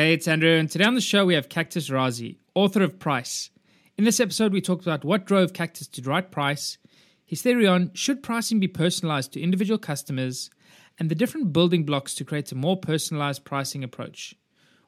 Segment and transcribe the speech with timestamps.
[0.00, 3.50] Hey, it's Andrew, and today on the show we have Cactus Razi, author of Price.
[3.98, 6.78] In this episode, we talked about what drove Cactus to write Price,
[7.22, 10.48] his theory on should pricing be personalized to individual customers,
[10.98, 14.34] and the different building blocks to create a more personalized pricing approach.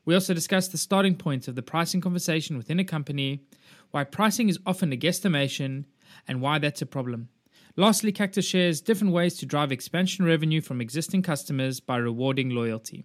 [0.06, 3.42] We also discussed the starting point of the pricing conversation within a company,
[3.90, 5.84] why pricing is often a guesstimation,
[6.26, 7.28] and why that's a problem.
[7.76, 13.04] Lastly, Cactus shares different ways to drive expansion revenue from existing customers by rewarding loyalty.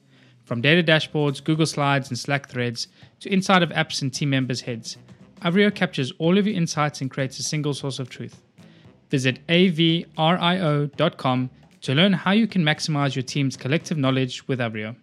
[0.51, 2.89] From data dashboards, Google Slides, and Slack threads
[3.21, 4.97] to inside of apps and team members' heads,
[5.41, 8.41] Avrio captures all of your insights and creates a single source of truth.
[9.09, 11.49] Visit avrio.com
[11.79, 14.97] to learn how you can maximize your team's collective knowledge with Avrio.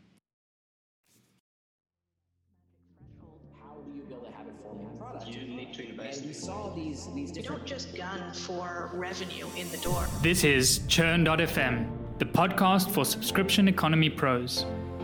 [7.42, 10.04] Don't just gun for revenue in the door.
[10.20, 14.66] This is Churn.fm, the podcast for subscription economy pros.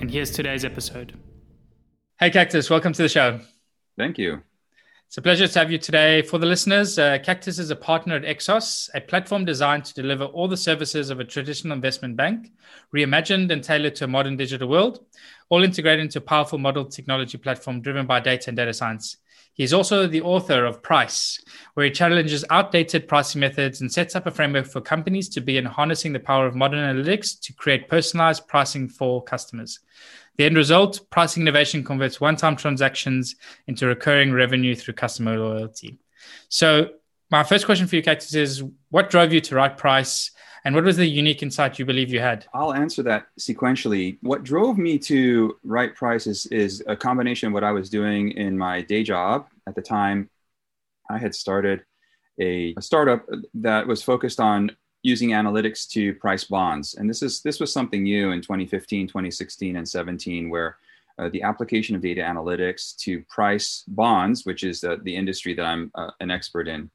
[0.00, 1.18] and here's today's episode.
[2.18, 3.40] Hey, Cactus, welcome to the show.
[3.96, 4.42] Thank you.
[5.06, 6.22] It's a pleasure to have you today.
[6.22, 10.24] For the listeners, uh, Cactus is a partner at Exos, a platform designed to deliver
[10.24, 12.50] all the services of a traditional investment bank,
[12.94, 15.04] reimagined and tailored to a modern digital world,
[15.48, 19.18] all integrated into a powerful model technology platform driven by data and data science.
[19.56, 24.26] He's also the author of Price, where he challenges outdated pricing methods and sets up
[24.26, 28.46] a framework for companies to begin harnessing the power of modern analytics to create personalized
[28.46, 29.80] pricing for customers.
[30.36, 33.34] The end result pricing innovation converts one time transactions
[33.66, 35.98] into recurring revenue through customer loyalty.
[36.50, 36.90] So,
[37.30, 40.32] my first question for you, Cactus, is what drove you to write Price?
[40.64, 42.46] And what was the unique insight you believe you had?
[42.54, 44.18] I'll answer that sequentially.
[44.22, 48.32] What drove me to write Price is, is a combination of what I was doing
[48.32, 49.46] in my day job.
[49.66, 50.30] At the time,
[51.08, 51.84] I had started
[52.40, 53.24] a, a startup
[53.54, 54.70] that was focused on
[55.02, 56.94] using analytics to price bonds.
[56.94, 60.76] And this is this was something new in 2015, 2016, and 17, where
[61.18, 65.90] uh, the application of data analytics to price bonds, which is the industry that I'm
[65.94, 66.90] uh, an expert in,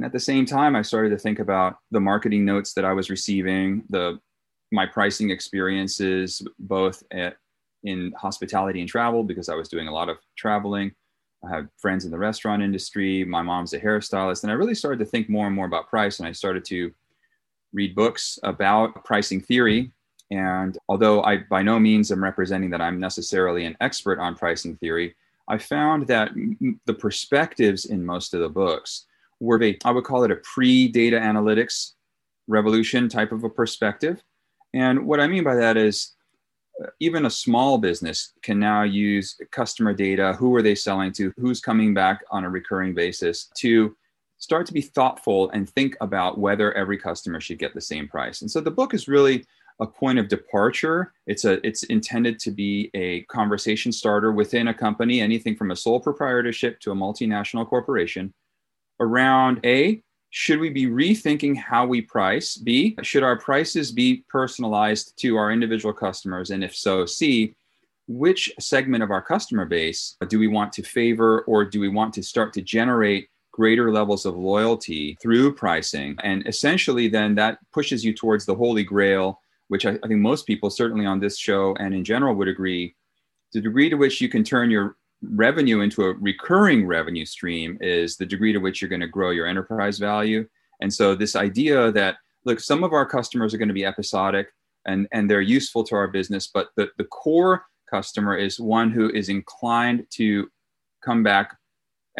[0.00, 2.94] and at the same time, I started to think about the marketing notes that I
[2.94, 4.18] was receiving, the
[4.72, 7.36] my pricing experiences, both at,
[7.82, 10.92] in hospitality and travel, because I was doing a lot of traveling.
[11.44, 13.24] I had friends in the restaurant industry.
[13.24, 14.42] My mom's a hairstylist.
[14.42, 16.18] And I really started to think more and more about price.
[16.18, 16.90] And I started to
[17.74, 19.92] read books about pricing theory.
[20.30, 24.76] And although I by no means am representing that I'm necessarily an expert on pricing
[24.76, 25.14] theory,
[25.46, 26.30] I found that
[26.86, 29.04] the perspectives in most of the books
[29.40, 31.92] were I would call it a pre-data analytics
[32.46, 34.22] revolution type of a perspective.
[34.74, 36.14] And what I mean by that is
[36.82, 40.34] uh, even a small business can now use customer data.
[40.38, 41.32] Who are they selling to?
[41.38, 43.96] Who's coming back on a recurring basis to
[44.38, 48.40] start to be thoughtful and think about whether every customer should get the same price.
[48.40, 49.44] And so the book is really
[49.80, 51.12] a point of departure.
[51.26, 55.76] It's a it's intended to be a conversation starter within a company, anything from a
[55.76, 58.32] sole proprietorship to a multinational corporation
[59.00, 62.56] around A, should we be rethinking how we price?
[62.56, 66.50] B, should our prices be personalized to our individual customers?
[66.50, 67.54] And if so, C,
[68.06, 72.14] which segment of our customer base do we want to favor or do we want
[72.14, 76.16] to start to generate greater levels of loyalty through pricing?
[76.22, 80.46] And essentially, then that pushes you towards the holy grail, which I, I think most
[80.46, 82.94] people, certainly on this show and in general, would agree
[83.52, 88.16] the degree to which you can turn your revenue into a recurring revenue stream is
[88.16, 90.48] the degree to which you're going to grow your enterprise value.
[90.80, 94.48] And so this idea that look, some of our customers are going to be episodic
[94.86, 99.10] and, and they're useful to our business, but the, the core customer is one who
[99.10, 100.50] is inclined to
[101.04, 101.56] come back,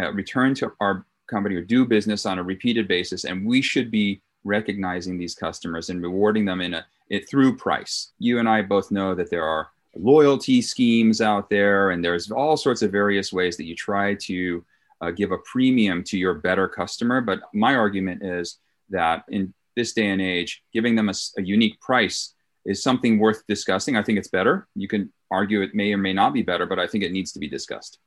[0.01, 3.25] uh, return to our company or do business on a repeated basis.
[3.25, 8.13] And we should be recognizing these customers and rewarding them in a it, through price.
[8.19, 12.57] You and I both know that there are loyalty schemes out there, and there's all
[12.57, 14.65] sorts of various ways that you try to
[15.01, 17.21] uh, give a premium to your better customer.
[17.21, 18.59] But my argument is
[18.91, 22.35] that in this day and age, giving them a, a unique price
[22.67, 23.97] is something worth discussing.
[23.97, 24.69] I think it's better.
[24.75, 27.33] You can argue it may or may not be better, but I think it needs
[27.33, 27.99] to be discussed.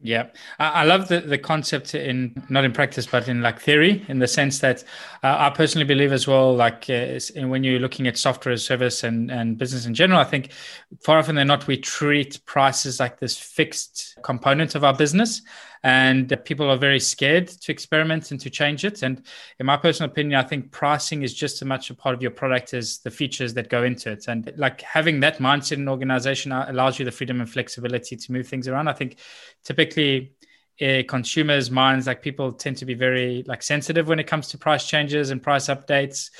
[0.00, 0.28] Yeah,
[0.60, 4.28] I love the, the concept in not in practice, but in like theory, in the
[4.28, 4.84] sense that
[5.24, 9.02] uh, I personally believe as well, like uh, when you're looking at software as service
[9.02, 10.52] and, and business in general, I think
[11.00, 15.42] far often than not, we treat prices like this fixed component of our business
[15.82, 19.02] and people are very scared to experiment and to change it.
[19.02, 19.22] And
[19.58, 22.30] in my personal opinion, I think pricing is just as much a part of your
[22.30, 24.26] product as the features that go into it.
[24.28, 28.32] And like having that mindset in an organization allows you the freedom and flexibility to
[28.32, 28.88] move things around.
[28.88, 29.18] I think
[29.64, 30.32] typically
[30.80, 34.58] uh, consumers' minds, like people tend to be very like sensitive when it comes to
[34.58, 36.30] price changes and price updates.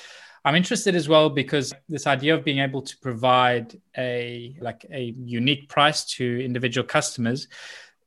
[0.45, 5.15] I'm interested as well because this idea of being able to provide a like a
[5.19, 7.49] unique price to individual customers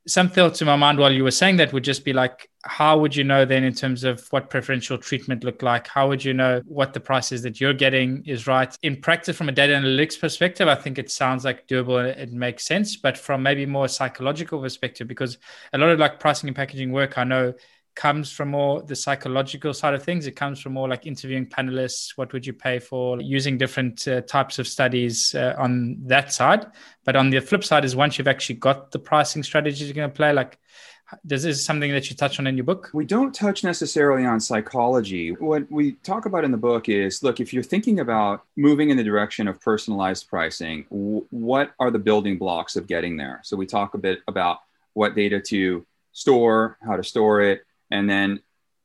[0.07, 2.97] some thought to my mind while you were saying that would just be like, how
[2.97, 5.87] would you know then in terms of what preferential treatment look like?
[5.87, 8.75] How would you know what the prices that you're getting is right?
[8.81, 12.33] In practice, from a data analytics perspective, I think it sounds like doable and it
[12.33, 12.97] makes sense.
[12.97, 15.37] But from maybe more psychological perspective, because
[15.73, 17.53] a lot of like pricing and packaging work, I know
[17.95, 20.27] comes from more the psychological side of things.
[20.27, 22.17] It comes from more like interviewing panelists.
[22.17, 23.19] What would you pay for?
[23.21, 26.67] Using different uh, types of studies uh, on that side.
[27.03, 30.09] But on the flip side is once you've actually got the pricing strategies you're going
[30.09, 30.57] to play, like
[31.23, 32.89] this is something that you touch on in your book?
[32.93, 35.31] We don't touch necessarily on psychology.
[35.31, 38.97] What we talk about in the book is look, if you're thinking about moving in
[38.97, 43.41] the direction of personalized pricing, w- what are the building blocks of getting there?
[43.43, 44.59] So we talk a bit about
[44.93, 48.41] what data to store, how to store it, and then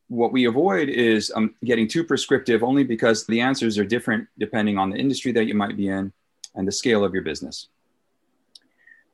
[0.09, 4.79] what we avoid is um, getting too prescriptive only because the answers are different depending
[4.79, 6.13] on the industry that you might be in
[6.55, 7.69] and the scale of your business.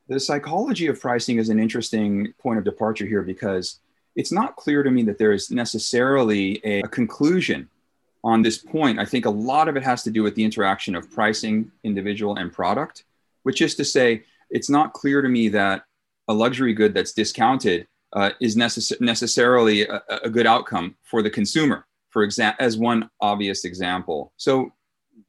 [0.07, 3.79] The psychology of pricing is an interesting point of departure here because
[4.15, 7.69] it's not clear to me that there is necessarily a, a conclusion
[8.23, 8.99] on this point.
[8.99, 12.35] I think a lot of it has to do with the interaction of pricing, individual,
[12.35, 13.05] and product,
[13.43, 15.83] which is to say, it's not clear to me that
[16.27, 21.29] a luxury good that's discounted uh, is necess- necessarily a, a, good outcome for the
[21.29, 24.31] consumer, for example, as one obvious example.
[24.37, 24.71] So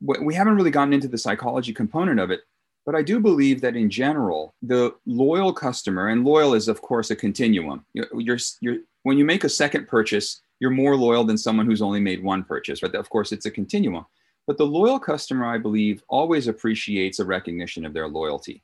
[0.05, 2.41] w- we haven't really gotten into the psychology component of it,
[2.85, 7.11] but I do believe that in general, the loyal customer, and loyal is of course
[7.11, 7.87] a continuum.
[7.95, 12.01] You're, you're, when you make a second purchase, you're more loyal than someone who's only
[12.01, 12.95] made one purchase, right?
[12.95, 14.05] Of course, it's a continuum.
[14.47, 18.63] But the loyal customer, I believe, always appreciates a recognition of their loyalty.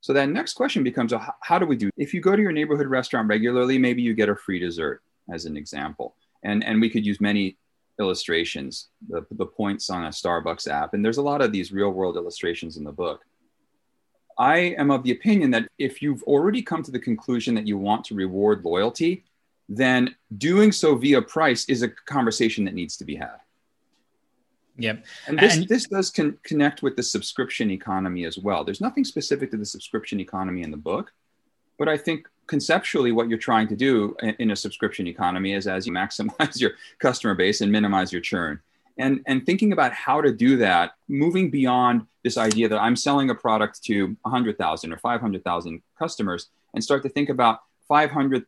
[0.00, 1.90] So that next question becomes uh, how do we do?
[1.96, 5.02] If you go to your neighborhood restaurant regularly, maybe you get a free dessert
[5.32, 6.14] as an example.
[6.42, 7.58] And, and we could use many
[7.98, 10.94] illustrations, the, the points on a Starbucks app.
[10.94, 13.20] And there's a lot of these real world illustrations in the book.
[14.38, 17.76] I am of the opinion that if you've already come to the conclusion that you
[17.76, 19.24] want to reward loyalty,
[19.68, 23.36] then doing so via price is a conversation that needs to be had.
[24.80, 25.04] Yep.
[25.26, 28.64] And this, and, this does con- connect with the subscription economy as well.
[28.64, 31.12] There's nothing specific to the subscription economy in the book,
[31.78, 35.66] but I think conceptually what you're trying to do in, in a subscription economy is
[35.66, 38.60] as you maximize your customer base and minimize your churn.
[38.98, 43.30] And, and thinking about how to do that, moving beyond this idea that I'm selling
[43.30, 48.44] a product to 100,000 or 500,000 customers and start to think about 500,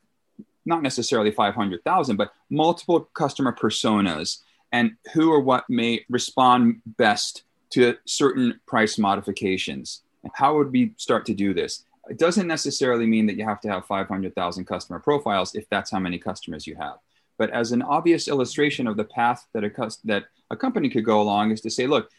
[0.66, 4.40] not necessarily 500,000, but multiple customer personas
[4.72, 10.02] and who or what may respond best to certain price modifications.
[10.34, 11.84] How would we start to do this?
[12.08, 15.98] It doesn't necessarily mean that you have to have 500,000 customer profiles if that's how
[15.98, 16.96] many customers you have.
[17.38, 21.20] But as an obvious illustration of the path that a, that a company could go
[21.20, 22.10] along is to say, look,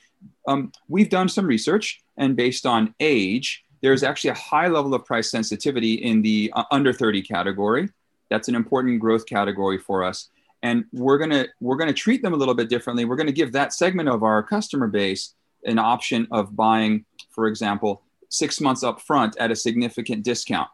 [0.48, 5.06] um, we've done some research, and based on age, there's actually a high level of
[5.06, 7.90] price sensitivity in the uh, under 30 category.
[8.30, 10.30] That's an important growth category for us
[10.64, 13.06] and we're going to we're going to treat them a little bit differently.
[13.06, 17.48] We're going to give that segment of our customer base an option of buying for
[17.48, 20.70] example six months up front at a significant discount.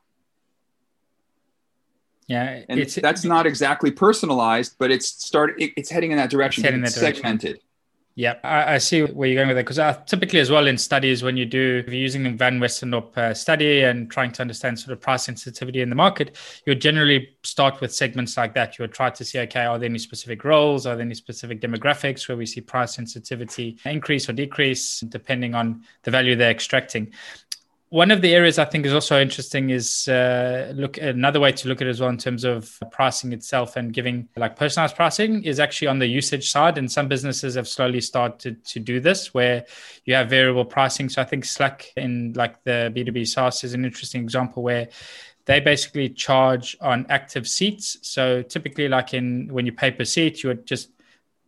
[2.27, 6.63] Yeah and that's not exactly personalized but it's started it, it's heading in that direction.
[6.63, 7.57] It's, heading that direction.
[8.15, 11.23] Yeah, I, I, see where you're going with it because typically as well in studies
[11.23, 14.77] when you do if you're using the Van Westendorp uh, study and trying to understand
[14.77, 16.35] sort of price sensitivity in the market,
[16.65, 18.77] you would generally start with segments like that.
[18.77, 21.61] You would try to see okay, are there any specific roles, are there any specific
[21.61, 27.13] demographics where we see price sensitivity increase or decrease depending on the value they're extracting
[27.89, 31.67] one of the areas I think is also interesting is uh, look another way to
[31.67, 35.43] look at it as well in terms of pricing itself and giving like personalized pricing
[35.43, 36.77] is actually on the usage side.
[36.77, 39.65] And some businesses have slowly started to do this where
[40.05, 41.09] you have variable pricing.
[41.09, 44.89] So I think Slack in like the B2B SaaS is an interesting example where
[45.45, 47.97] they basically charge on active seats.
[48.03, 50.91] So typically, like in when you pay per seat, you would just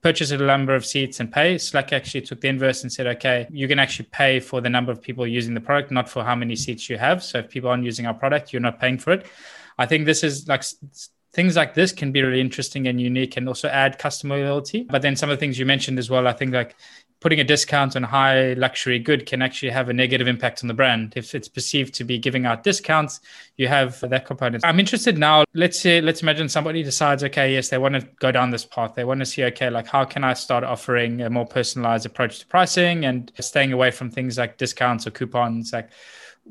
[0.01, 1.57] purchase a number of seats and pay.
[1.57, 4.91] Slack actually took the inverse and said, okay, you can actually pay for the number
[4.91, 7.23] of people using the product, not for how many seats you have.
[7.23, 9.27] So if people aren't using our product, you're not paying for it.
[9.77, 10.63] I think this is like
[11.33, 14.83] things like this can be really interesting and unique and also add customer loyalty.
[14.83, 16.75] But then some of the things you mentioned as well, I think like
[17.21, 20.73] putting a discount on high luxury good can actually have a negative impact on the
[20.73, 21.13] brand.
[21.15, 23.21] If it's perceived to be giving out discounts,
[23.57, 24.65] you have that component.
[24.65, 25.45] I'm interested now.
[25.53, 28.95] Let's say, let's imagine somebody decides, okay, yes, they want to go down this path.
[28.95, 32.39] They want to see, okay, like how can I start offering a more personalized approach
[32.39, 35.71] to pricing and staying away from things like discounts or coupons?
[35.71, 35.89] Like,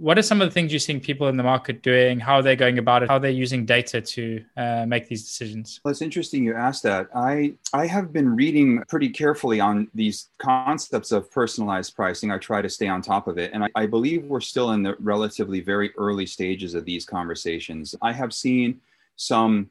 [0.01, 2.19] what are some of the things you're seeing people in the market doing?
[2.19, 3.11] How are they going about it?
[3.11, 5.79] How are they using data to uh, make these decisions?
[5.85, 7.09] Well, it's interesting you asked that.
[7.15, 12.31] I I have been reading pretty carefully on these concepts of personalized pricing.
[12.31, 14.83] I try to stay on top of it, and I, I believe we're still in
[14.83, 17.95] the relatively very early stages of these conversations.
[18.01, 18.81] I have seen
[19.17, 19.71] some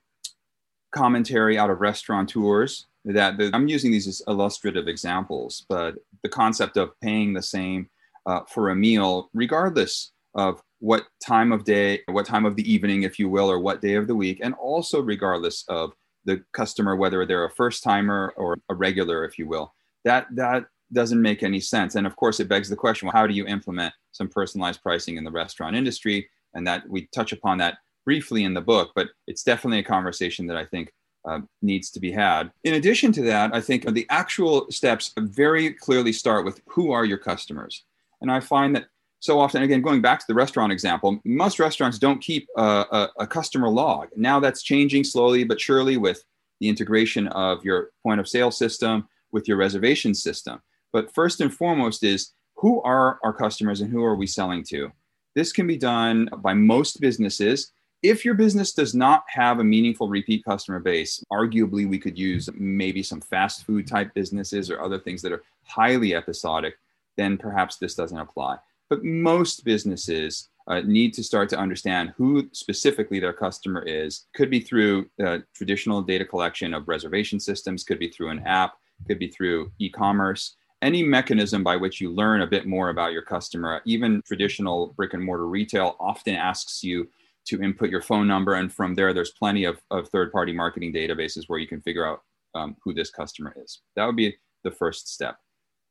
[0.92, 6.78] commentary out of restaurateurs that the, I'm using these as illustrative examples, but the concept
[6.78, 7.90] of paying the same
[8.28, 13.04] uh, for a meal, regardless of what time of day, what time of the evening,
[13.04, 15.94] if you will, or what day of the week, and also regardless of
[16.26, 19.74] the customer, whether they're a first timer or a regular, if you will.
[20.06, 21.96] That that doesn't make any sense.
[21.96, 25.18] And of course, it begs the question: well, how do you implement some personalized pricing
[25.18, 26.30] in the restaurant industry?
[26.54, 30.48] And that we touch upon that briefly in the book, but it's definitely a conversation
[30.48, 30.92] that I think
[31.26, 32.52] uh, needs to be had.
[32.64, 37.06] In addition to that, I think the actual steps very clearly start with who are
[37.06, 37.84] your customers.
[38.22, 38.88] And I find that
[39.20, 43.10] so often, again, going back to the restaurant example, most restaurants don't keep a, a,
[43.20, 44.08] a, customer log.
[44.16, 46.24] Now that's changing slowly but surely with
[46.62, 50.62] the integration of your point of sale system with your reservation system.
[50.94, 54.92] But first and foremost is who are our customers and who are we selling to?
[55.36, 57.72] This can be done by most businesses.
[58.02, 62.50] If your business does not have a meaningful repeat customer base, arguably we could use
[62.54, 66.76] maybe some fast food type businesses or other things that are highly episodic
[67.20, 68.58] then perhaps this doesn't apply.
[68.90, 74.28] But most businesses uh, need to start to understand who specifically their customer is.
[74.36, 78.74] Could be through uh, traditional data collection of reservation systems, could be through an app,
[79.08, 80.56] could be through e commerce.
[80.82, 85.14] Any mechanism by which you learn a bit more about your customer, even traditional brick
[85.14, 87.10] and mortar retail often asks you
[87.46, 88.54] to input your phone number.
[88.54, 92.06] And from there, there's plenty of, of third party marketing databases where you can figure
[92.06, 92.22] out
[92.56, 93.82] um, who this customer is.
[93.96, 95.38] That would be the first step.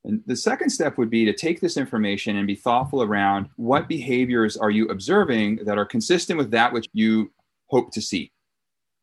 [0.04, 3.88] And the second step would be to take this information and be thoughtful around what
[3.88, 7.30] behaviors are you observing that are consistent with that which you
[7.66, 8.32] hope to see.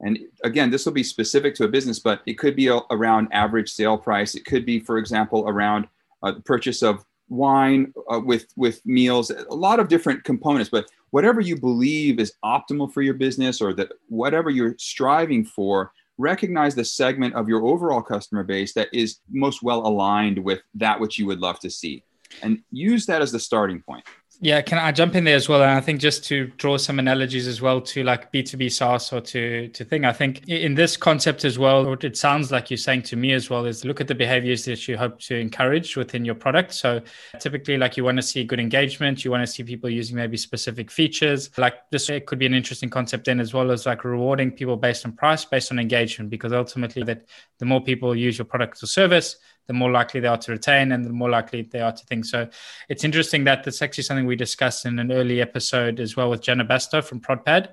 [0.01, 3.71] And again, this will be specific to a business, but it could be around average
[3.71, 4.35] sale price.
[4.35, 5.87] It could be, for example, around
[6.23, 9.31] uh, the purchase of wine uh, with with meals.
[9.31, 13.73] A lot of different components, but whatever you believe is optimal for your business, or
[13.73, 19.19] that whatever you're striving for, recognize the segment of your overall customer base that is
[19.29, 22.03] most well aligned with that which you would love to see
[22.41, 24.03] and use that as the starting point
[24.41, 25.61] yeah, can I jump in there as well?
[25.61, 29.21] And I think just to draw some analogies as well to like B2B SaaS or
[29.21, 30.03] to to thing.
[30.03, 33.31] I think in this concept as well, what it sounds like you're saying to me
[33.33, 36.73] as well is look at the behaviors that you hope to encourage within your product.
[36.73, 37.01] So
[37.39, 40.37] typically like you want to see good engagement, you want to see people using maybe
[40.37, 41.49] specific features.
[41.57, 44.75] Like this it could be an interesting concept then as well as like rewarding people
[44.75, 47.25] based on price, based on engagement, because ultimately that
[47.59, 50.91] the more people use your product or service, the more likely they are to retain
[50.91, 52.25] and the more likely they are to think.
[52.25, 52.47] So
[52.89, 56.41] it's interesting that that's actually something we discussed in an early episode as well with
[56.41, 57.69] Janna Bastow from ProdPad,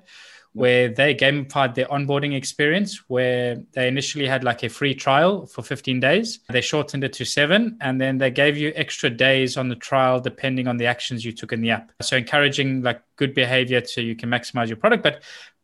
[0.53, 5.63] where they gamified their onboarding experience, where they initially had like a free trial for
[5.63, 6.39] 15 days.
[6.49, 10.19] They shortened it to seven, and then they gave you extra days on the trial
[10.19, 11.91] depending on the actions you took in the app.
[12.01, 15.03] So encouraging like good behavior so you can maximize your product.
[15.03, 15.23] But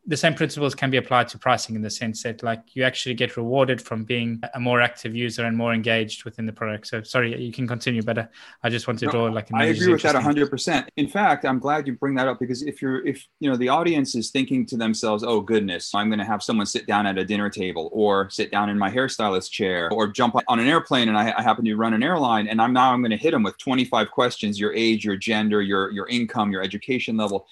[0.09, 3.15] the same principles can be applied to pricing in the sense that like you actually
[3.15, 6.87] get rewarded from being a more active user and more engaged within the product.
[6.87, 8.25] So sorry you can continue but uh,
[8.63, 11.59] i just want to draw like an i agree with that 100% in fact i'm
[11.59, 14.65] glad you bring that up because if you're if you know the audience is thinking
[14.65, 17.89] to themselves oh goodness i'm going to have someone sit down at a dinner table
[17.93, 21.41] or sit down in my hairstylist chair or jump on an airplane and i, I
[21.41, 24.11] happen to run an airline and i'm now i'm going to hit them with 25
[24.11, 27.47] questions your age your gender your your income your education level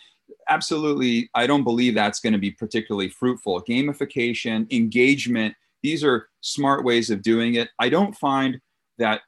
[0.49, 3.61] absolutely, I don't believe that's going to be particularly fruitful.
[3.63, 7.69] Gamification, engagement, these are smart ways of doing it.
[7.79, 8.59] I don't find
[8.97, 9.21] that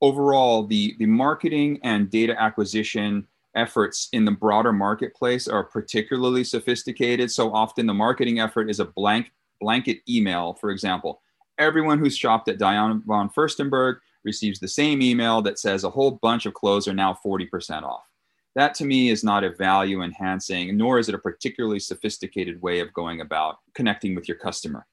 [0.00, 7.30] overall the, the marketing and data acquisition efforts in the broader marketplace are particularly sophisticated.
[7.30, 11.22] So often the marketing effort is a blank blanket email, for example.
[11.58, 16.18] Everyone who's shopped at Diane von Furstenberg receives the same email that says a whole
[16.22, 18.05] bunch of clothes are now 40% off
[18.56, 22.80] that to me is not a value enhancing, nor is it a particularly sophisticated way
[22.80, 24.86] of going about connecting with your customer.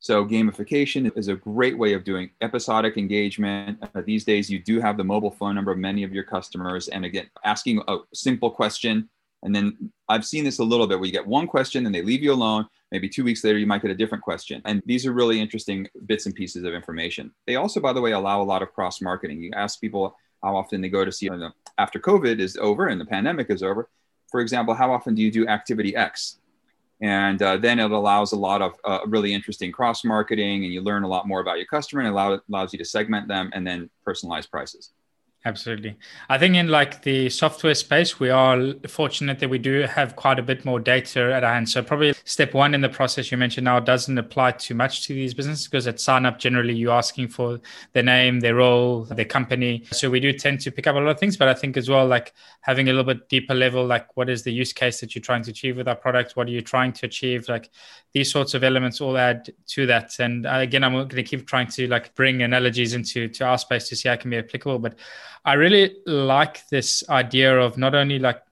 [0.00, 3.78] So gamification is a great way of doing episodic engagement.
[3.94, 6.88] Uh, these days, you do have the mobile phone number of many of your customers.
[6.88, 9.08] And again, asking a simple question.
[9.44, 12.02] And then I've seen this a little bit where you get one question and they
[12.02, 12.66] leave you alone.
[12.90, 14.62] Maybe two weeks later, you might get a different question.
[14.64, 17.30] And these are really interesting bits and pieces of information.
[17.46, 19.40] They also, by the way, allow a lot of cross marketing.
[19.40, 21.30] You ask people how often they go to see
[21.78, 23.88] after COVID is over and the pandemic is over.
[24.30, 26.38] For example, how often do you do activity X?
[27.02, 30.80] and uh, then it allows a lot of uh, really interesting cross marketing and you
[30.80, 33.66] learn a lot more about your customer and allow, allows you to segment them and
[33.66, 34.92] then personalize prices
[35.44, 35.96] Absolutely.
[36.28, 40.38] I think in like the software space, we are fortunate that we do have quite
[40.38, 41.68] a bit more data at our hand.
[41.68, 45.14] So probably step one in the process you mentioned now doesn't apply too much to
[45.14, 47.60] these businesses because at sign up, generally you're asking for
[47.92, 49.82] their name, their role, their company.
[49.90, 51.88] So we do tend to pick up a lot of things, but I think as
[51.88, 55.16] well, like having a little bit deeper level, like what is the use case that
[55.16, 56.36] you're trying to achieve with our product?
[56.36, 57.48] What are you trying to achieve?
[57.48, 57.68] Like
[58.12, 60.20] these sorts of elements all add to that.
[60.20, 63.58] And uh, again, I'm going to keep trying to like bring analogies into to our
[63.58, 64.94] space to see how it can be applicable, but
[65.44, 68.42] I really like this idea of not only like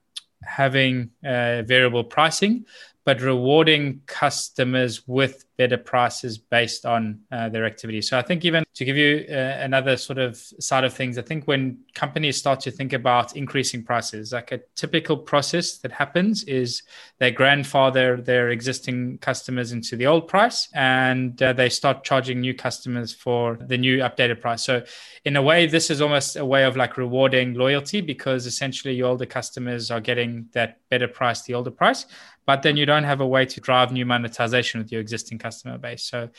[0.43, 2.65] having uh, variable pricing,
[3.05, 8.01] but rewarding customers with better prices based on uh, their activity.
[8.01, 9.33] So I think even to give you uh,
[9.69, 13.83] another sort of side of things, I think when companies start to think about increasing
[13.83, 16.81] prices, like a typical process that happens is
[17.19, 22.55] they grandfather their existing customers into the old price and uh, they start charging new
[22.55, 24.63] customers for the new updated price.
[24.63, 24.81] So
[25.25, 29.09] in a way, this is almost a way of like rewarding loyalty because essentially your
[29.09, 32.07] older customers are getting that better price, the older price
[32.45, 35.77] but then you don't have a way to drive new monetization with your existing customer
[35.77, 36.03] base.
[36.03, 36.29] So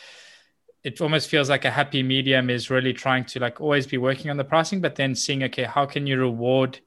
[0.82, 4.30] it almost feels like a happy medium is really trying to like always be working
[4.30, 6.80] on the pricing, but then seeing, okay, how can you reward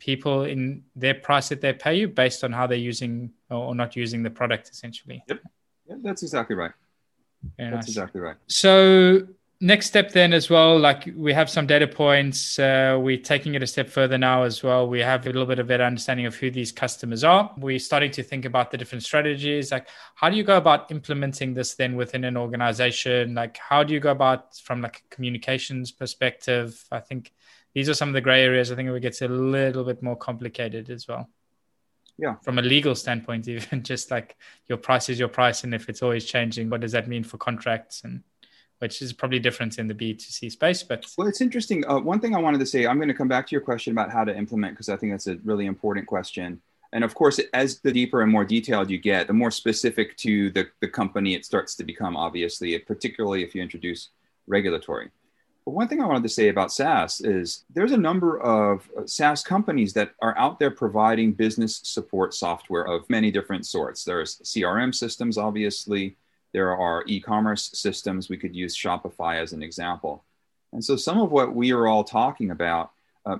[0.00, 3.94] people in their price that they pay you based on how they're using or not
[3.94, 5.22] using the product essentially.
[5.28, 5.40] Yep.
[5.88, 6.72] Yeah, that's exactly right.
[7.56, 7.88] Very that's nice.
[7.88, 8.36] exactly right.
[8.48, 9.28] So
[9.62, 13.62] next step then as well like we have some data points uh, we're taking it
[13.62, 14.88] a step further now as well.
[14.88, 17.52] We have a little bit of better understanding of who these customers are.
[17.58, 19.70] We're starting to think about the different strategies.
[19.70, 23.34] Like how do you go about implementing this then within an organization?
[23.34, 26.82] Like how do you go about from like a communications perspective?
[26.90, 27.32] I think
[27.74, 28.72] these are some of the gray areas.
[28.72, 31.28] I think it gets a little bit more complicated as well.
[32.16, 32.36] Yeah.
[32.42, 34.36] From a legal standpoint even just like
[34.68, 37.36] your price is your price and if it's always changing what does that mean for
[37.36, 38.22] contracts and
[38.80, 40.82] which is probably different in the B2C space.
[40.82, 41.86] But well, it's interesting.
[41.86, 43.92] Uh, one thing I wanted to say, I'm going to come back to your question
[43.92, 46.60] about how to implement because I think that's a really important question.
[46.92, 50.50] And of course, as the deeper and more detailed you get, the more specific to
[50.50, 54.08] the, the company it starts to become, obviously, particularly if you introduce
[54.46, 55.10] regulatory.
[55.66, 59.06] But one thing I wanted to say about SaaS is there's a number of uh,
[59.06, 64.02] SaaS companies that are out there providing business support software of many different sorts.
[64.02, 66.16] There's CRM systems, obviously.
[66.52, 68.28] There are e commerce systems.
[68.28, 70.24] We could use Shopify as an example.
[70.72, 72.92] And so some of what we are all talking about
[73.26, 73.38] uh,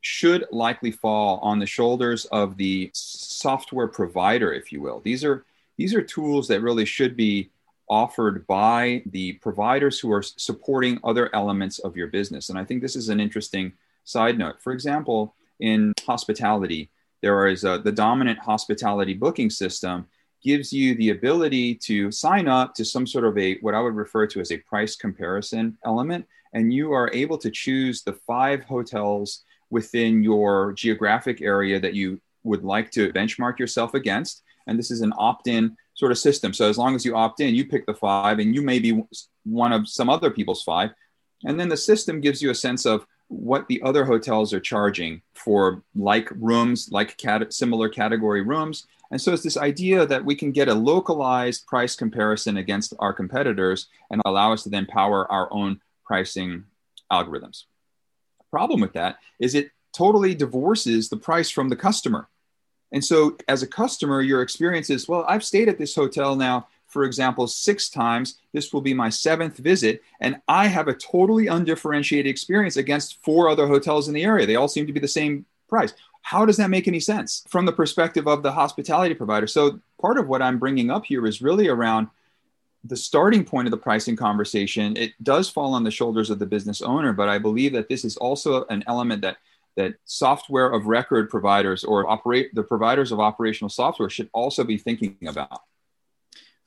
[0.00, 5.00] should likely fall on the shoulders of the software provider, if you will.
[5.00, 5.44] These are,
[5.76, 7.50] these are tools that really should be
[7.88, 12.48] offered by the providers who are supporting other elements of your business.
[12.48, 13.72] And I think this is an interesting
[14.04, 14.60] side note.
[14.60, 16.90] For example, in hospitality,
[17.20, 20.06] there is a, the dominant hospitality booking system
[20.44, 23.96] gives you the ability to sign up to some sort of a what I would
[23.96, 26.26] refer to as a price comparison element.
[26.52, 32.20] And you are able to choose the five hotels within your geographic area that you
[32.44, 34.42] would like to benchmark yourself against.
[34.66, 36.52] And this is an opt in sort of system.
[36.52, 39.02] So as long as you opt in, you pick the five, and you may be
[39.44, 40.90] one of some other people's five.
[41.44, 45.22] And then the system gives you a sense of what the other hotels are charging
[45.34, 50.34] for like rooms, like cat- similar category rooms, and so it's this idea that we
[50.34, 55.30] can get a localized price comparison against our competitors and allow us to then power
[55.30, 56.64] our own pricing
[57.12, 57.64] algorithms.
[58.38, 62.28] The problem with that is it totally divorces the price from the customer.
[62.92, 66.68] And so as a customer, your experience is, well, I've stayed at this hotel now,
[66.94, 68.38] for example, six times.
[68.52, 70.02] This will be my seventh visit.
[70.20, 74.46] And I have a totally undifferentiated experience against four other hotels in the area.
[74.46, 75.92] They all seem to be the same price.
[76.22, 79.48] How does that make any sense from the perspective of the hospitality provider?
[79.48, 82.08] So, part of what I'm bringing up here is really around
[82.84, 84.96] the starting point of the pricing conversation.
[84.96, 88.04] It does fall on the shoulders of the business owner, but I believe that this
[88.04, 89.38] is also an element that
[89.76, 94.78] that software of record providers or operate the providers of operational software should also be
[94.78, 95.62] thinking about.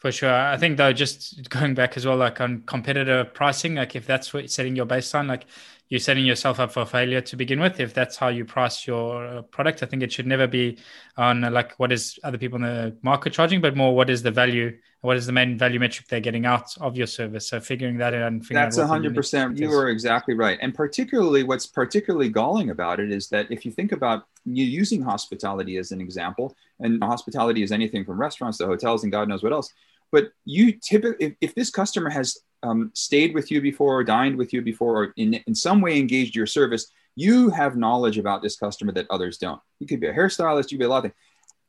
[0.07, 0.33] For sure.
[0.33, 4.33] I think though, just going back as well, like on competitive pricing, like if that's
[4.33, 5.47] what setting your baseline, like
[5.89, 7.81] you're setting yourself up for failure to begin with.
[7.81, 10.77] If that's how you price your uh, product, I think it should never be
[11.17, 14.23] on uh, like what is other people in the market charging, but more what is
[14.23, 17.49] the value, what is the main value metric they're getting out of your service.
[17.49, 19.57] So figuring that out and figuring that's hundred percent.
[19.57, 20.57] You are exactly right.
[20.61, 25.01] And particularly, what's particularly galling about it is that if you think about you using
[25.01, 29.43] hospitality as an example, and hospitality is anything from restaurants to hotels and God knows
[29.43, 29.73] what else.
[30.11, 34.37] But you typically, if, if this customer has um, stayed with you before, or dined
[34.37, 38.41] with you before, or in, in some way engaged your service, you have knowledge about
[38.41, 39.61] this customer that others don't.
[39.79, 41.15] You could be a hairstylist, you could be a lot of things.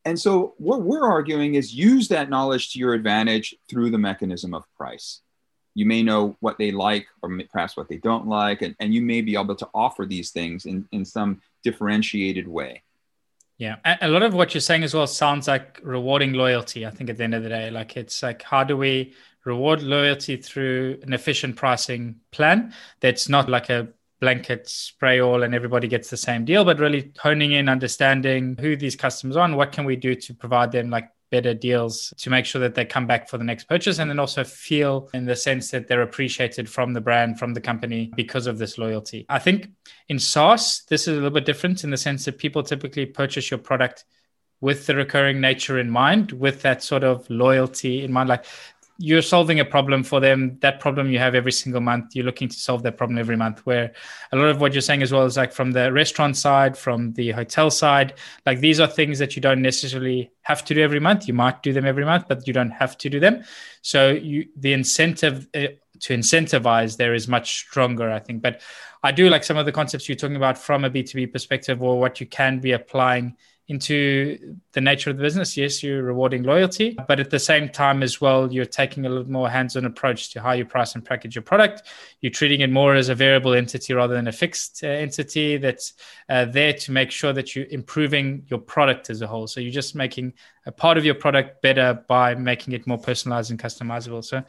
[0.05, 4.55] And so what we're arguing is use that knowledge to your advantage through the mechanism
[4.55, 5.21] of price.
[5.75, 9.03] You may know what they like or perhaps what they don't like, and, and you
[9.03, 12.83] may be able to offer these things in, in some differentiated way.
[13.59, 16.87] Yeah, a lot of what you're saying as well sounds like rewarding loyalty.
[16.87, 19.83] I think at the end of the day, like it's like how do we reward
[19.83, 23.89] loyalty through an efficient pricing plan that's not like a
[24.21, 28.77] blanket spray all and everybody gets the same deal, but really honing in, understanding who
[28.77, 32.31] these customers are and what can we do to provide them like better deals to
[32.31, 35.25] make sure that they come back for the next purchase and then also feel in
[35.25, 39.27] the sense that they're appreciated from the brand, from the company because of this loyalty.
[39.29, 39.71] I think
[40.09, 43.51] in SaaS, this is a little bit different in the sense that people typically purchase
[43.51, 44.05] your product
[44.61, 48.29] with the recurring nature in mind, with that sort of loyalty in mind.
[48.29, 48.45] Like
[49.01, 52.49] you're solving a problem for them that problem you have every single month you're looking
[52.49, 53.93] to solve that problem every month where
[54.33, 57.13] a lot of what you're saying as well is like from the restaurant side from
[57.13, 60.99] the hotel side like these are things that you don't necessarily have to do every
[60.99, 61.29] month.
[61.29, 63.45] You might do them every month but you don't have to do them.
[63.83, 65.69] So you the incentive uh,
[66.01, 68.43] to incentivize there is much stronger i think.
[68.43, 68.63] But
[69.03, 72.01] i do like some of the concepts you're talking about from a b2b perspective or
[72.01, 73.37] what you can be applying
[73.69, 75.57] into the nature of the business.
[75.57, 79.31] Yes, you're rewarding loyalty, but at the same time as well, you're taking a little
[79.31, 81.83] more hands-on approach to how you price and package your product.
[82.23, 85.93] You're treating it more as a variable entity rather than a fixed uh, entity that's
[86.31, 89.47] uh, there to make sure that you're improving your product as a whole.
[89.47, 90.33] So you're just making
[90.65, 94.25] a part of your product better by making it more personalized and customizable.
[94.25, 94.43] So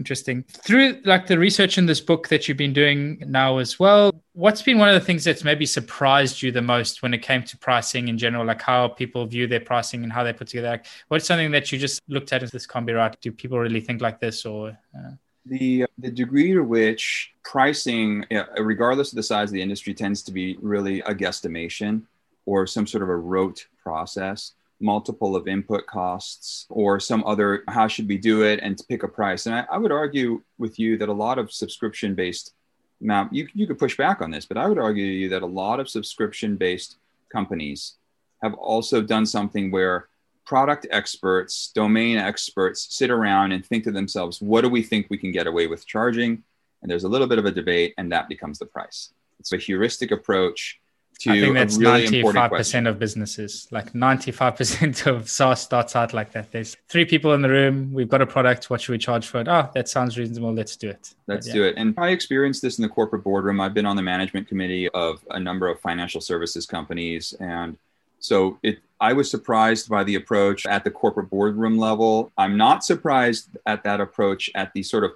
[0.00, 0.44] Interesting.
[0.44, 4.62] Through like the research in this book that you've been doing now as well, what's
[4.62, 7.58] been one of the things that's maybe surprised you the most when it came to
[7.58, 10.68] pricing in general, like how people view their pricing and how they put together?
[10.68, 13.14] Like, what's something that you just looked at as this can't be right?
[13.20, 14.70] Do people really think like this or?
[14.96, 15.10] Uh...
[15.44, 18.24] The, the degree to which pricing,
[18.58, 22.04] regardless of the size of the industry, tends to be really a guesstimation
[22.46, 27.86] or some sort of a rote process multiple of input costs or some other how
[27.86, 29.46] should we do it and to pick a price.
[29.46, 32.54] And I, I would argue with you that a lot of subscription based
[33.00, 35.46] now you, you could push back on this but i would argue you that a
[35.46, 36.98] lot of subscription based
[37.32, 37.94] companies
[38.42, 40.08] have also done something where
[40.44, 45.18] product experts domain experts sit around and think to themselves what do we think we
[45.18, 46.42] can get away with charging?
[46.82, 49.12] And there's a little bit of a debate and that becomes the price.
[49.38, 50.80] It's a heuristic approach
[51.20, 53.68] to I think that's really 95% of businesses.
[53.70, 56.50] Like 95% of SaaS starts out like that.
[56.50, 57.92] There's three people in the room.
[57.92, 58.70] We've got a product.
[58.70, 59.48] What should we charge for it?
[59.48, 60.54] Oh, that sounds reasonable.
[60.54, 61.14] Let's do it.
[61.26, 61.54] Let's yeah.
[61.54, 61.74] do it.
[61.76, 63.60] And I experienced this in the corporate boardroom.
[63.60, 67.34] I've been on the management committee of a number of financial services companies.
[67.38, 67.76] And
[68.18, 72.32] so it, I was surprised by the approach at the corporate boardroom level.
[72.38, 75.12] I'm not surprised at that approach at the sort of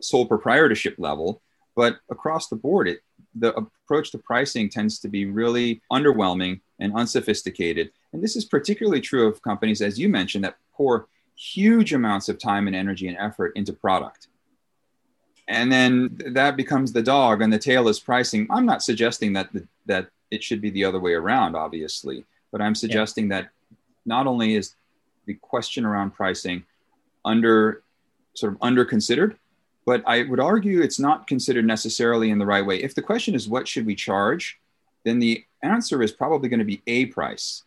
[0.00, 1.42] sole proprietorship level,
[1.76, 3.00] but across the board, it,
[3.34, 7.90] the approach to pricing tends to be really underwhelming and unsophisticated.
[8.12, 12.38] And this is particularly true of companies, as you mentioned, that pour huge amounts of
[12.38, 14.28] time and energy and effort into product.
[15.48, 18.46] And then that becomes the dog, and the tail is pricing.
[18.50, 22.62] I'm not suggesting that the, that it should be the other way around, obviously, but
[22.62, 23.42] I'm suggesting yeah.
[23.42, 23.50] that
[24.06, 24.74] not only is
[25.26, 26.64] the question around pricing
[27.24, 27.82] under
[28.34, 29.36] sort of under considered,
[29.86, 32.82] but I would argue it's not considered necessarily in the right way.
[32.82, 34.58] If the question is what should we charge,
[35.04, 37.62] then the answer is probably going to be a price.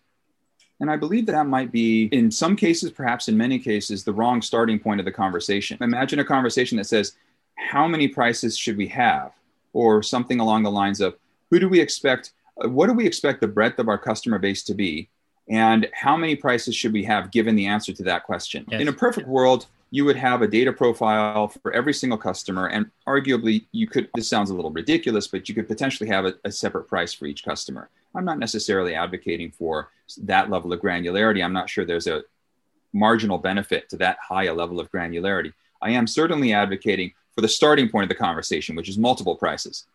[0.79, 4.13] And I believe that that might be, in some cases, perhaps in many cases, the
[4.13, 5.77] wrong starting point of the conversation.
[5.81, 7.13] Imagine a conversation that says,
[7.55, 9.31] How many prices should we have?
[9.73, 11.15] Or something along the lines of,
[11.49, 12.31] Who do we expect?
[12.63, 15.09] Uh, what do we expect the breadth of our customer base to be?
[15.49, 18.65] And how many prices should we have given the answer to that question?
[18.69, 18.81] Yes.
[18.81, 22.67] In a perfect world, you would have a data profile for every single customer.
[22.67, 26.33] And arguably, you could, this sounds a little ridiculous, but you could potentially have a,
[26.43, 27.89] a, separate price for each customer.
[28.13, 29.89] I'm not necessarily advocating for
[30.23, 31.43] that level of granularity.
[31.43, 32.23] I'm not sure there's a
[32.93, 35.53] marginal benefit to that high a level of granularity.
[35.81, 39.85] I am certainly advocating for the starting point of the conversation, which is multiple prices.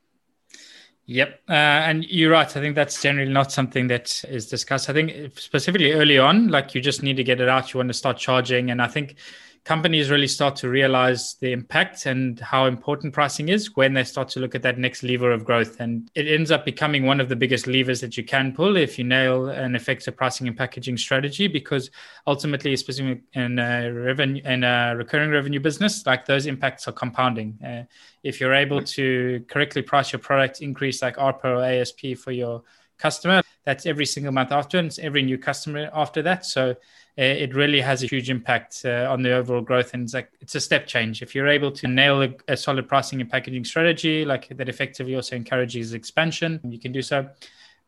[1.06, 1.40] Yep.
[1.48, 2.46] Uh, and you're right.
[2.46, 4.88] I think that's generally not something that is discussed.
[4.88, 7.72] I think specifically early on, like you just need to get it out.
[7.72, 8.70] You want to start charging.
[8.70, 9.16] And I think
[9.64, 14.28] companies really start to realize the impact and how important pricing is when they start
[14.28, 15.78] to look at that next lever of growth.
[15.78, 18.98] And it ends up becoming one of the biggest levers that you can pull if
[18.98, 21.90] you nail an effective pricing and packaging strategy, because
[22.26, 27.56] ultimately, especially in a revenue and a recurring revenue business, like those impacts are compounding.
[27.64, 27.84] Uh,
[28.24, 32.64] if you're able to correctly price your product, increase like ARPA or ASP for your
[32.98, 36.44] customer, that's every single month after, and it's every new customer after that.
[36.44, 36.74] So
[37.16, 39.92] it really has a huge impact uh, on the overall growth.
[39.92, 41.22] And it's like it's a step change.
[41.22, 45.14] If you're able to nail a, a, solid pricing and packaging strategy like that effectively
[45.14, 47.28] also encourages expansion you can do so.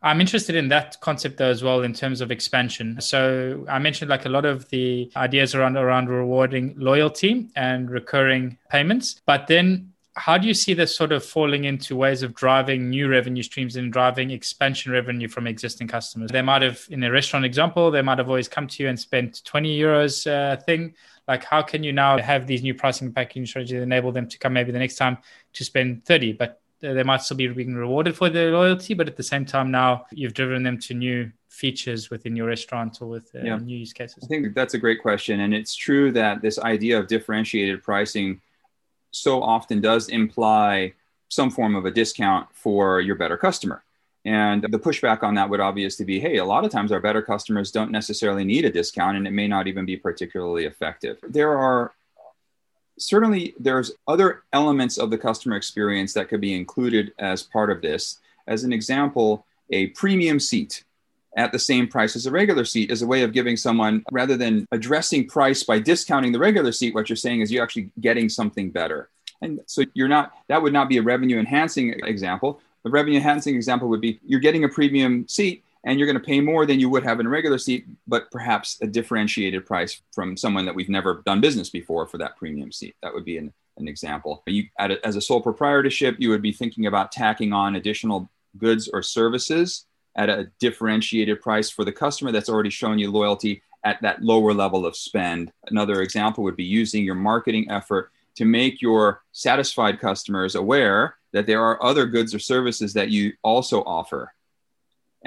[0.03, 3.01] I'm interested in that concept though as well in terms of expansion.
[3.01, 8.59] So i mentioned like a lot of the ideas around around rewarding loyalty and recurring
[8.69, 9.23] payments.
[9.25, 13.09] But then how do you see this sort of falling into ways of driving new
[13.09, 16.31] revenue streams and driving expansion revenue from existing customers?
[16.31, 18.99] They might have, in a restaurant example, they might have always come to you and
[18.99, 20.95] spent 20 euros uh, thing.
[21.27, 24.53] Like, how can you now have these new pricing packaging strategies enable them to come
[24.53, 25.19] maybe the next time
[25.55, 29.17] to spend 30, but they might still be being rewarded for their loyalty, but at
[29.17, 33.35] the same time, now you've driven them to new features within your restaurant or with
[33.35, 33.57] uh, yeah.
[33.57, 34.23] new use cases?
[34.23, 35.41] I think that's a great question.
[35.41, 38.41] And it's true that this idea of differentiated pricing
[39.15, 40.93] so often does imply
[41.29, 43.85] some form of a discount for your better customer.
[44.25, 47.21] And the pushback on that would obviously be hey, a lot of times our better
[47.21, 51.19] customers don't necessarily need a discount and it may not even be particularly effective.
[51.29, 51.93] There are
[52.99, 57.83] certainly there's other elements of the customer experience that could be included as part of
[57.83, 58.21] this.
[58.47, 60.85] As an example, a premium seat
[61.37, 64.37] at the same price as a regular seat is a way of giving someone, rather
[64.37, 68.29] than addressing price by discounting the regular seat, what you're saying is you're actually getting
[68.29, 69.09] something better.
[69.43, 72.61] And so you're not, that would not be a revenue enhancing example.
[72.85, 76.25] The revenue enhancing example would be you're getting a premium seat and you're going to
[76.25, 80.01] pay more than you would have in a regular seat, but perhaps a differentiated price
[80.15, 82.95] from someone that we've never done business before for that premium seat.
[83.03, 84.43] That would be an, an example.
[84.47, 89.03] You, as a sole proprietorship, you would be thinking about tacking on additional goods or
[89.03, 89.85] services
[90.17, 94.55] at a differentiated price for the customer that's already shown you loyalty at that lower
[94.55, 95.53] level of spend.
[95.67, 101.47] Another example would be using your marketing effort to make your satisfied customers aware that
[101.47, 104.33] there are other goods or services that you also offer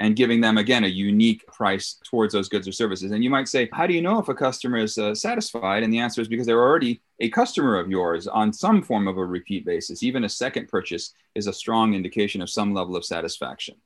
[0.00, 3.10] and giving them again a unique price towards those goods or services.
[3.10, 5.82] And you might say how do you know if a customer is uh, satisfied?
[5.82, 9.18] And the answer is because they're already a customer of yours on some form of
[9.18, 10.02] a repeat basis.
[10.02, 13.76] Even a second purchase is a strong indication of some level of satisfaction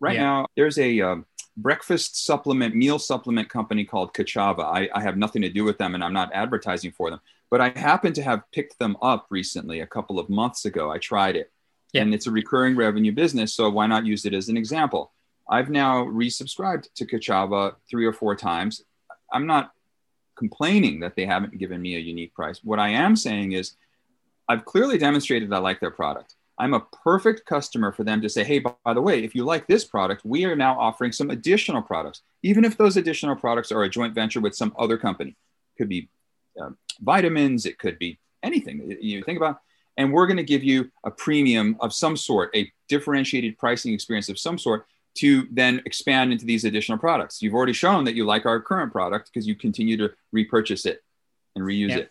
[0.00, 0.22] right yeah.
[0.22, 1.26] now there's a um,
[1.56, 4.64] breakfast supplement meal supplement company called Ka'Chava.
[4.64, 7.60] I, I have nothing to do with them and I'm not advertising for them, but
[7.60, 10.90] I happen to have picked them up recently a couple of months ago.
[10.90, 11.52] I tried it
[11.92, 12.02] yeah.
[12.02, 13.54] and it's a recurring revenue business.
[13.54, 15.12] So why not use it as an example?
[15.48, 18.82] I've now resubscribed to Ka'Chava three or four times.
[19.32, 19.72] I'm not
[20.36, 22.60] complaining that they haven't given me a unique price.
[22.64, 23.76] What I am saying is
[24.48, 26.34] I've clearly demonstrated I like their product.
[26.58, 29.66] I'm a perfect customer for them to say, hey, by the way, if you like
[29.66, 33.82] this product, we are now offering some additional products, even if those additional products are
[33.82, 35.30] a joint venture with some other company.
[35.30, 36.08] It could be
[36.60, 39.60] um, vitamins, it could be anything you think about.
[39.96, 44.28] And we're going to give you a premium of some sort, a differentiated pricing experience
[44.28, 44.86] of some sort
[45.16, 47.40] to then expand into these additional products.
[47.40, 51.02] You've already shown that you like our current product because you continue to repurchase it
[51.54, 52.10] and reuse it.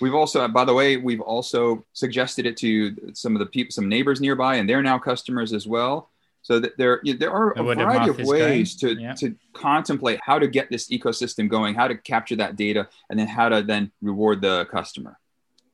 [0.00, 3.88] We've also, by the way, we've also suggested it to some of the people, some
[3.88, 6.10] neighbors nearby, and they're now customers as well.
[6.42, 9.14] So that there, there are a variety of ways to, yeah.
[9.14, 13.28] to contemplate how to get this ecosystem going, how to capture that data, and then
[13.28, 15.18] how to then reward the customer.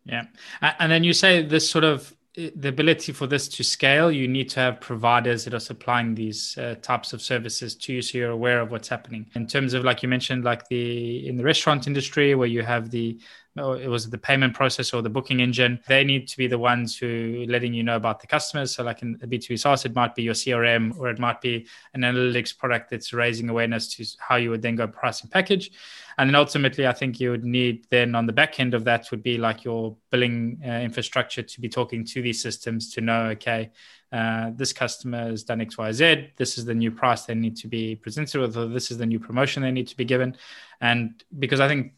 [0.05, 0.27] Yeah,
[0.63, 4.49] and then you say this sort of the ability for this to scale, you need
[4.51, 8.31] to have providers that are supplying these uh, types of services to you, so you're
[8.31, 9.27] aware of what's happening.
[9.35, 12.91] In terms of, like you mentioned, like the in the restaurant industry, where you have
[12.91, 13.19] the
[13.57, 15.81] it was the payment process or the booking engine.
[15.89, 18.75] They need to be the ones who letting you know about the customers.
[18.75, 21.67] So, like in a B2B SaaS, it might be your CRM or it might be
[21.95, 25.73] an analytics product that's raising awareness to how you would then go price and package.
[26.19, 29.11] And then ultimately, I think you would need then on the back end of that
[29.11, 33.23] would be like your billing uh, infrastructure to be talking to these systems to know,
[33.31, 33.71] okay,
[34.13, 36.31] uh, this customer has done X, Y, Z.
[36.37, 39.07] This is the new price they need to be presented with, or this is the
[39.07, 40.37] new promotion they need to be given.
[40.81, 41.95] And because I think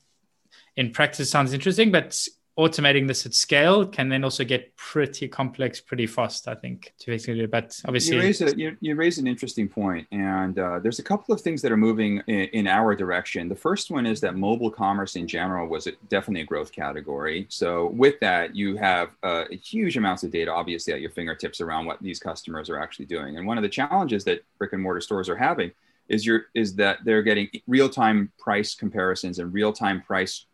[0.76, 2.26] in practice sounds interesting, but
[2.58, 7.06] automating this at scale can then also get pretty complex pretty fast i think to
[7.06, 10.98] basically but obviously you raise, a, you, you raise an interesting point and uh, there's
[10.98, 13.48] a couple of things that are moving in, in, our direction.
[13.48, 17.46] The first one is that mobile commerce in general was a, definitely a growth category.
[17.48, 21.87] So with that you have uh, huge amounts of data obviously at your fingertips around
[21.87, 23.38] what these customers are actually doing.
[23.38, 25.72] And one of the challenges that brick and mortar stores are having
[26.08, 30.46] is your is that they're getting real-time price comparisons and real-time price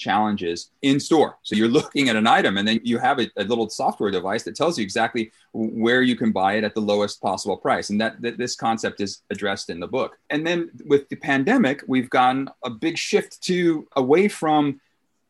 [0.00, 1.38] challenges in store.
[1.42, 4.42] So you're looking at an item and then you have a, a, little software device
[4.44, 7.90] that tells you exactly where you can buy it at the lowest possible price.
[7.90, 10.18] And that, that this concept is addressed in the book.
[10.30, 14.80] And then with the pandemic, we've gotten a big shift to away from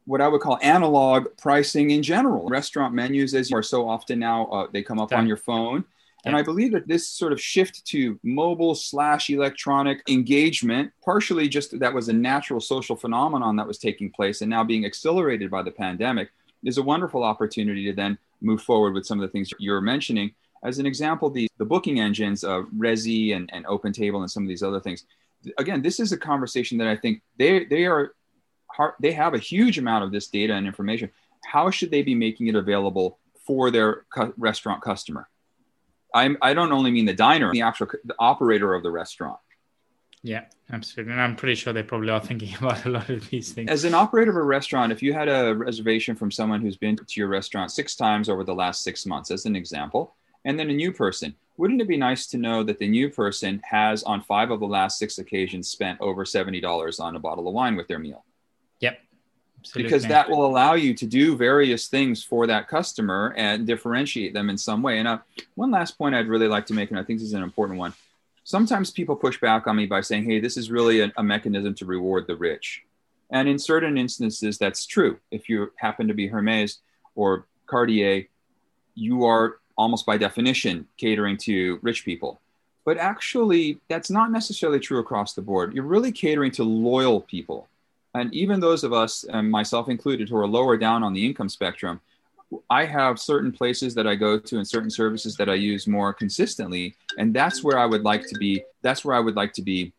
[0.06, 2.48] what I would call analog pricing in general.
[2.48, 5.84] Restaurant menus, as you are so often now, uh, they come up on your phone.
[6.24, 11.78] And I believe that this sort of shift to mobile slash electronic engagement, partially just
[11.78, 15.62] that was a natural social phenomenon that was taking place and now being accelerated by
[15.62, 16.30] the pandemic,
[16.62, 20.30] is a wonderful opportunity to then move forward with some of the things you're mentioning.
[20.62, 24.48] As an example, the, the booking engines, uh, Resy and, and OpenTable and some of
[24.48, 25.06] these other things.
[25.56, 28.12] Again, this is a conversation that I think they, they are
[29.00, 31.10] they have a huge amount of this data and information.
[31.44, 35.29] How should they be making it available for their cu- restaurant customer?
[36.14, 39.38] I'm, I don't only mean the diner, the actual the operator of the restaurant.
[40.22, 41.12] Yeah, absolutely.
[41.12, 43.70] And I'm pretty sure they probably are thinking about a lot of these things.
[43.70, 46.96] As an operator of a restaurant, if you had a reservation from someone who's been
[46.96, 50.70] to your restaurant six times over the last six months, as an example, and then
[50.70, 54.22] a new person, wouldn't it be nice to know that the new person has, on
[54.22, 57.88] five of the last six occasions, spent over $70 on a bottle of wine with
[57.88, 58.24] their meal?
[59.60, 59.82] Absolutely.
[59.82, 64.48] Because that will allow you to do various things for that customer and differentiate them
[64.48, 64.98] in some way.
[64.98, 65.18] And uh,
[65.54, 67.78] one last point I'd really like to make, and I think this is an important
[67.78, 67.92] one.
[68.44, 71.74] Sometimes people push back on me by saying, hey, this is really a, a mechanism
[71.74, 72.82] to reward the rich.
[73.30, 75.18] And in certain instances, that's true.
[75.30, 76.78] If you happen to be Hermes
[77.14, 78.26] or Cartier,
[78.94, 82.40] you are almost by definition catering to rich people.
[82.84, 85.74] But actually, that's not necessarily true across the board.
[85.74, 87.68] You're really catering to loyal people
[88.14, 91.48] and even those of us, and myself included, who are lower down on the income
[91.48, 92.00] spectrum,
[92.68, 96.12] I have certain places that I go to and certain services that I use more
[96.12, 98.64] consistently, and that's where I would like to be.
[98.82, 99.92] That's where I would like to be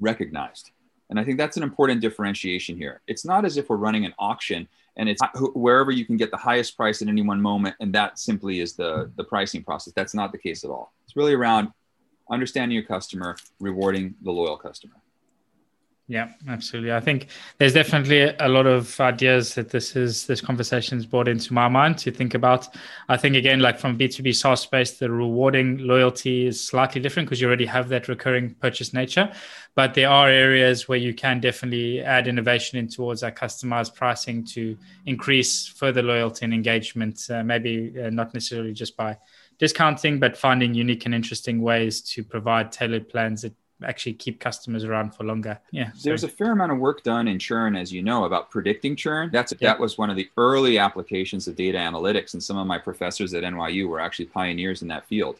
[0.00, 0.70] recognized.
[1.10, 3.00] And I think that's an important differentiation here.
[3.06, 5.20] It's not as if we're running an auction and it's
[5.54, 8.74] wherever you can get the highest price at any one moment, and that simply is
[8.74, 9.92] the the pricing process.
[9.94, 10.92] That's not the case at all.
[11.04, 11.70] It's really around
[12.30, 14.94] understanding your customer, rewarding the loyal customer.
[16.08, 16.92] Yeah, absolutely.
[16.92, 17.26] I think
[17.58, 21.66] there's definitely a lot of ideas that this is this conversation has brought into my
[21.66, 22.68] mind to think about.
[23.08, 27.40] I think again, like from B2B SaaS space, the rewarding loyalty is slightly different because
[27.40, 29.32] you already have that recurring purchase nature.
[29.74, 34.44] But there are areas where you can definitely add innovation in towards that customized pricing
[34.54, 37.20] to increase further loyalty and engagement.
[37.28, 39.18] Uh, maybe uh, not necessarily just by
[39.58, 44.84] discounting, but finding unique and interesting ways to provide tailored plans that actually keep customers
[44.84, 45.58] around for longer.
[45.70, 45.90] Yeah.
[46.02, 49.30] There's a fair amount of work done in churn, as you know, about predicting churn.
[49.32, 49.70] That's yeah.
[49.70, 53.34] that was one of the early applications of data analytics, and some of my professors
[53.34, 55.38] at NYU were actually pioneers in that field.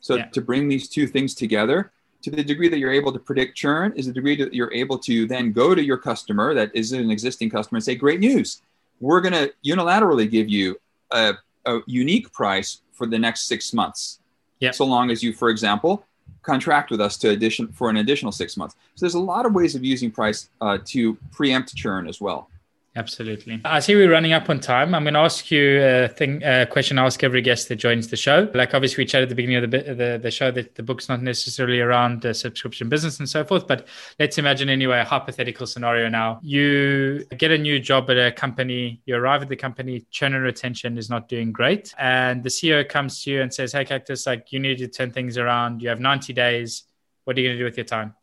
[0.00, 0.26] So yeah.
[0.26, 1.92] to bring these two things together,
[2.22, 4.98] to the degree that you're able to predict churn, is the degree that you're able
[4.98, 8.62] to then go to your customer that is an existing customer and say, "Great news!
[9.00, 11.34] We're going to unilaterally give you a,
[11.66, 14.20] a unique price for the next six months."
[14.60, 14.70] Yeah.
[14.70, 16.06] So long as you, for example,
[16.44, 18.76] contract with us to addition for an additional six months.
[18.94, 22.48] So there's a lot of ways of using price uh, to preempt churn as well.
[22.96, 23.60] Absolutely.
[23.64, 24.94] I see we're running up on time.
[24.94, 28.06] I'm going to ask you a thing, a question I ask every guest that joins
[28.06, 28.48] the show.
[28.54, 31.08] Like obviously we chatted at the beginning of the, the, the show that the book's
[31.08, 33.88] not necessarily around the subscription business and so forth, but
[34.20, 36.38] let's imagine anyway, a hypothetical scenario now.
[36.40, 40.44] You get a new job at a company, you arrive at the company, churn and
[40.44, 41.92] retention is not doing great.
[41.98, 45.10] And the CEO comes to you and says, Hey, Cactus, like you need to turn
[45.10, 45.82] things around.
[45.82, 46.84] You have 90 days.
[47.24, 48.14] What are you going to do with your time?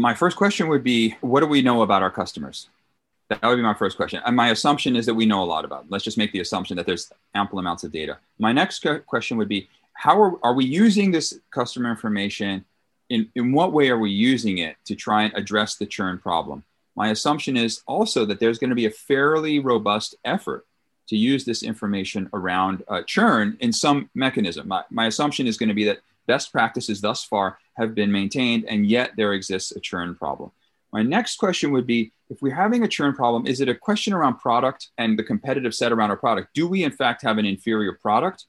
[0.00, 2.68] My first question would be what do we know about our customers?
[3.28, 4.22] That would be my first question.
[4.24, 5.88] And my assumption is that we know a lot about them.
[5.90, 8.18] let's just make the assumption that there's ample amounts of data.
[8.38, 12.64] My next question would be how are, are we using this customer information?
[13.10, 16.64] In, in what way are we using it to try and address the churn problem?
[16.94, 20.66] My assumption is also that there's going to be a fairly robust effort
[21.08, 24.68] to use this information around uh, churn in some mechanism.
[24.68, 28.64] My, my assumption is going to be that best practices thus far have been maintained,
[28.68, 30.52] and yet there exists a churn problem.
[30.92, 34.12] My next question would be if we're having a churn problem, is it a question
[34.12, 36.54] around product and the competitive set around our product?
[36.54, 38.44] Do we, in fact, have an inferior product?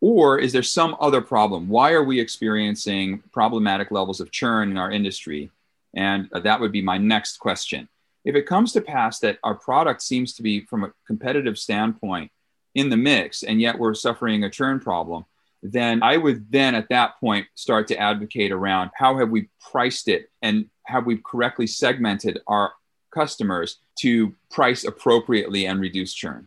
[0.00, 1.68] Or is there some other problem?
[1.68, 5.50] Why are we experiencing problematic levels of churn in our industry?
[5.94, 7.88] And that would be my next question.
[8.24, 12.30] If it comes to pass that our product seems to be, from a competitive standpoint,
[12.74, 15.24] in the mix, and yet we're suffering a churn problem,
[15.64, 20.08] then I would then at that point start to advocate around how have we priced
[20.08, 22.74] it and have we correctly segmented our
[23.10, 26.46] customers to price appropriately and reduce churn.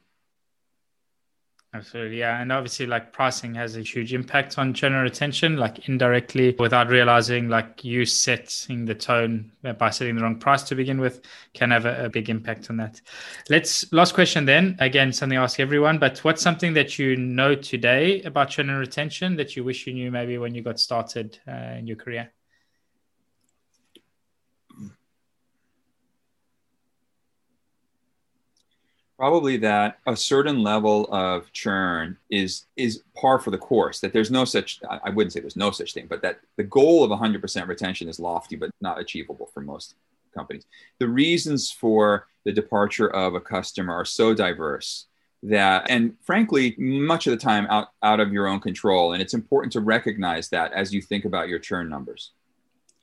[1.73, 6.55] Absolutely, yeah, and obviously, like pricing has a huge impact on and retention, like indirectly,
[6.57, 11.21] without realizing, like you setting the tone by setting the wrong price to begin with
[11.53, 13.01] can have a, a, big impact on that.
[13.49, 14.77] Let's last question then.
[14.79, 19.35] Again, something I ask everyone, but what's something that you know today about and retention
[19.35, 22.31] that you wish you knew maybe when you got started uh, in your career?
[29.17, 34.29] Probably that a certain level of churn is is par for the course that there's
[34.29, 37.67] no such i wouldn't say there's no such thing but that the goal of 100%
[37.67, 39.95] retention is lofty but not achievable for most
[40.37, 40.65] companies.
[40.99, 45.07] The reasons for the departure of a customer are so diverse
[45.43, 49.35] that and frankly much of the time out out of your own control and it's
[49.35, 52.31] important to recognize that as you think about your churn numbers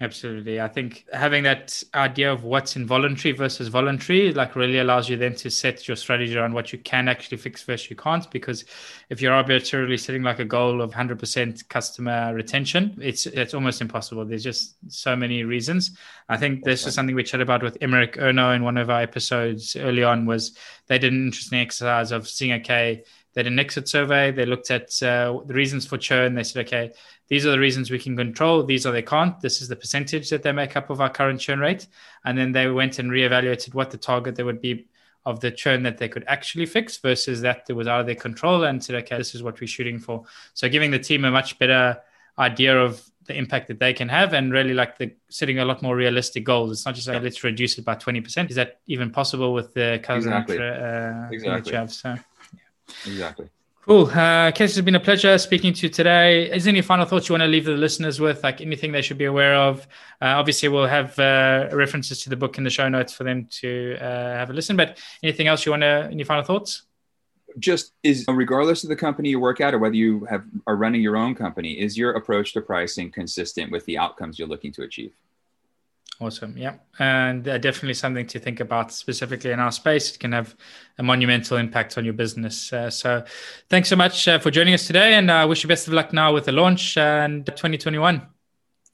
[0.01, 0.61] Absolutely.
[0.61, 5.37] I think having that idea of what's involuntary versus voluntary, like really allows you then
[5.37, 8.29] to set your strategy around what you can actually fix versus you can't.
[8.33, 8.65] Because
[9.09, 14.25] if you're arbitrarily setting like a goal of 100% customer retention, it's it's almost impossible.
[14.25, 15.97] There's just so many reasons.
[16.29, 19.01] I think this is something we chatted about with Emmerich Erno in one of our
[19.01, 23.59] episodes early on was they did an interesting exercise of seeing, okay, they did an
[23.59, 24.31] exit survey.
[24.31, 26.35] They looked at uh, the reasons for churn.
[26.35, 26.93] They said, okay,
[27.29, 28.63] these are the reasons we can control.
[28.63, 29.39] These are they can't.
[29.41, 31.89] This is the percentage that they make up of our current churn rate.
[32.25, 34.87] And then they went and reevaluated what the target there would be
[35.27, 38.15] of the churn that they could actually fix versus that that was out of their
[38.15, 40.25] control and said, okay, this is what we're shooting for.
[40.53, 41.99] So giving the team a much better
[42.39, 45.83] idea of the impact that they can have and really like the setting a lot
[45.83, 46.71] more realistic goals.
[46.71, 48.51] It's not just like let's reduce it by 20%.
[48.51, 50.59] Is that even possible with the current exactly.
[50.59, 51.73] uh, exactly.
[51.73, 51.93] that have?
[51.93, 52.19] So, yeah.
[53.07, 53.49] Exactly.
[53.87, 54.07] Cool.
[54.07, 56.51] Uh, Kes, it's been a pleasure speaking to you today.
[56.51, 59.03] Is there any final thoughts you want to leave the listeners with, like anything they
[59.03, 59.87] should be aware of?
[60.23, 63.47] Uh, obviously, we'll have uh, references to the book in the show notes for them
[63.61, 64.75] to uh, have a listen.
[64.75, 66.85] But anything else you want to, any final thoughts?
[67.59, 71.03] Just is regardless of the company you work at or whether you have are running
[71.03, 74.83] your own company, is your approach to pricing consistent with the outcomes you're looking to
[74.83, 75.13] achieve?
[76.21, 76.57] Awesome.
[76.57, 76.77] Yeah.
[76.99, 80.15] And uh, definitely something to think about specifically in our space.
[80.15, 80.55] It can have
[80.99, 82.73] a monumental impact on your business.
[82.73, 83.25] Uh, so
[83.69, 85.15] thanks so much uh, for joining us today.
[85.15, 88.23] And I wish you best of luck now with the launch and 2021.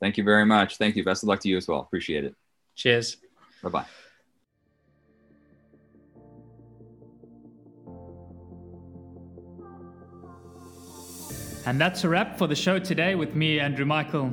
[0.00, 0.78] Thank you very much.
[0.78, 1.04] Thank you.
[1.04, 1.80] Best of luck to you as well.
[1.80, 2.34] Appreciate it.
[2.74, 3.18] Cheers.
[3.62, 3.84] Bye bye.
[11.66, 14.32] And that's a wrap for the show today with me, Andrew Michael.